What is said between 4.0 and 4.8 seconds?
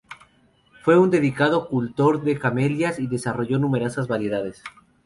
variedades.